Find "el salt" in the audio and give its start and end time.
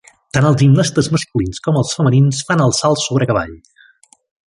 2.69-3.03